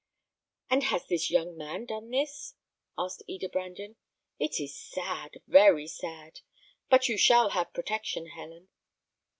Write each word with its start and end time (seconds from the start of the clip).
"And 0.71 0.81
has 0.85 1.05
this 1.05 1.29
young 1.29 1.55
man 1.55 1.85
done 1.85 2.09
this?" 2.09 2.55
asked 2.97 3.21
Eda 3.27 3.49
Brandon. 3.49 3.97
"It 4.39 4.59
is 4.59 4.75
sad, 4.75 5.41
very 5.45 5.85
sad; 5.85 6.39
but 6.89 7.07
you 7.07 7.17
shall 7.19 7.49
have 7.51 7.71
protection, 7.71 8.25
Helen." 8.25 8.69